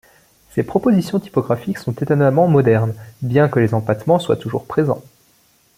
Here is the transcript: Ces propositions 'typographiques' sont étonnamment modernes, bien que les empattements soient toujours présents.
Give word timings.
Ces 0.49 0.63
propositions 0.63 1.19
'typographiques' 1.19 1.77
sont 1.77 1.91
étonnamment 1.93 2.47
modernes, 2.47 2.95
bien 3.21 3.47
que 3.47 3.59
les 3.59 3.75
empattements 3.75 4.17
soient 4.17 4.35
toujours 4.35 4.65
présents. 4.65 5.03